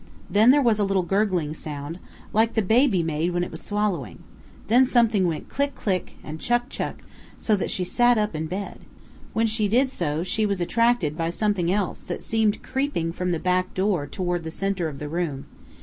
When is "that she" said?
7.55-7.83